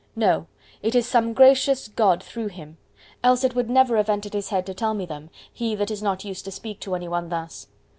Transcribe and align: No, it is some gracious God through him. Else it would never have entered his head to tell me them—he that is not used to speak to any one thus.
No, 0.15 0.47
it 0.81 0.95
is 0.95 1.07
some 1.07 1.31
gracious 1.33 1.87
God 1.87 2.23
through 2.23 2.47
him. 2.47 2.77
Else 3.23 3.43
it 3.43 3.53
would 3.53 3.69
never 3.69 3.97
have 3.97 4.09
entered 4.09 4.33
his 4.33 4.49
head 4.49 4.65
to 4.65 4.73
tell 4.73 4.95
me 4.95 5.05
them—he 5.05 5.75
that 5.75 5.91
is 5.91 6.01
not 6.01 6.25
used 6.25 6.43
to 6.45 6.51
speak 6.51 6.79
to 6.79 6.95
any 6.95 7.07
one 7.07 7.29
thus. 7.29 7.67